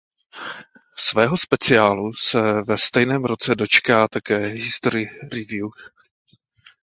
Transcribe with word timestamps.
Svého 0.97 1.37
speciálu 1.37 2.13
se 2.13 2.61
ve 2.61 2.77
stejném 2.77 3.25
roce 3.25 3.55
dočká 3.55 4.07
také 4.07 4.37
History 4.45 5.05
revue. 5.21 5.71